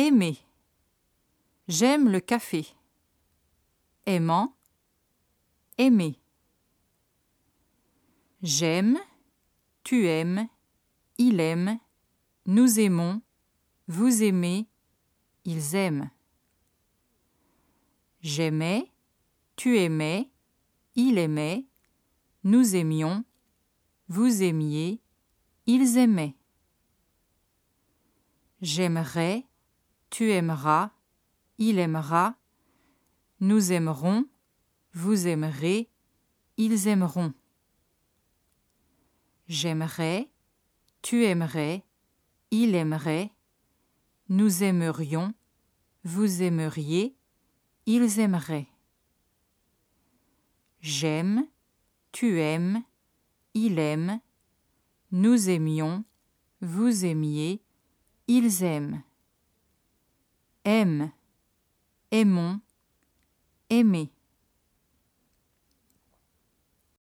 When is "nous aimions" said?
22.44-23.24, 55.10-56.04